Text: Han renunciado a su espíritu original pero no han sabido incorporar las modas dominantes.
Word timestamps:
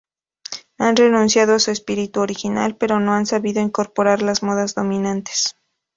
Han 0.79 0.95
renunciado 0.95 1.53
a 1.53 1.59
su 1.59 1.69
espíritu 1.69 2.21
original 2.21 2.75
pero 2.75 2.99
no 2.99 3.13
han 3.13 3.27
sabido 3.27 3.61
incorporar 3.61 4.23
las 4.23 4.41
modas 4.41 4.73
dominantes. 4.73 5.55